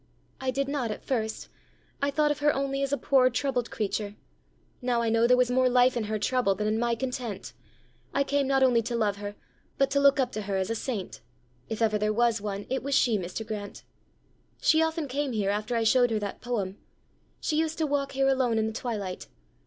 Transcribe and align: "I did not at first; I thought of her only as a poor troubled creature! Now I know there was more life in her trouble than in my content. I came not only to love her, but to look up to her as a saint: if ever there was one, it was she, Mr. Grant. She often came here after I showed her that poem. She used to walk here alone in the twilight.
"I 0.39 0.49
did 0.49 0.67
not 0.67 0.89
at 0.89 1.05
first; 1.05 1.47
I 2.01 2.09
thought 2.09 2.31
of 2.31 2.39
her 2.39 2.51
only 2.55 2.81
as 2.81 2.91
a 2.91 2.97
poor 2.97 3.29
troubled 3.29 3.69
creature! 3.69 4.15
Now 4.81 5.03
I 5.03 5.09
know 5.09 5.27
there 5.27 5.37
was 5.37 5.51
more 5.51 5.69
life 5.69 5.95
in 5.95 6.05
her 6.05 6.17
trouble 6.17 6.55
than 6.55 6.65
in 6.67 6.79
my 6.79 6.95
content. 6.95 7.53
I 8.11 8.23
came 8.23 8.47
not 8.47 8.63
only 8.63 8.81
to 8.81 8.95
love 8.95 9.17
her, 9.17 9.35
but 9.77 9.91
to 9.91 9.99
look 9.99 10.19
up 10.19 10.31
to 10.31 10.41
her 10.41 10.57
as 10.57 10.71
a 10.71 10.75
saint: 10.75 11.21
if 11.69 11.83
ever 11.83 11.99
there 11.99 12.11
was 12.11 12.41
one, 12.41 12.65
it 12.67 12.81
was 12.81 12.95
she, 12.95 13.15
Mr. 13.19 13.45
Grant. 13.45 13.83
She 14.59 14.81
often 14.81 15.07
came 15.07 15.33
here 15.33 15.51
after 15.51 15.75
I 15.75 15.83
showed 15.83 16.09
her 16.09 16.17
that 16.17 16.41
poem. 16.41 16.79
She 17.39 17.57
used 17.57 17.77
to 17.77 17.85
walk 17.85 18.13
here 18.13 18.27
alone 18.27 18.57
in 18.57 18.65
the 18.65 18.73
twilight. 18.73 19.27